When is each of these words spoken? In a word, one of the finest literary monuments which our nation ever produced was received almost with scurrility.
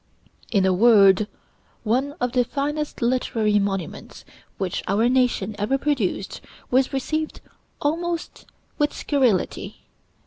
In 0.49 0.65
a 0.65 0.73
word, 0.73 1.27
one 1.83 2.13
of 2.19 2.31
the 2.31 2.43
finest 2.43 3.03
literary 3.03 3.59
monuments 3.59 4.25
which 4.57 4.81
our 4.87 5.07
nation 5.07 5.55
ever 5.59 5.77
produced 5.77 6.41
was 6.71 6.91
received 6.91 7.39
almost 7.83 8.47
with 8.79 8.93
scurrility. 8.93 9.81